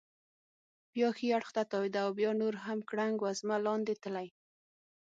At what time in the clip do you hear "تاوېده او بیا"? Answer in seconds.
1.71-2.31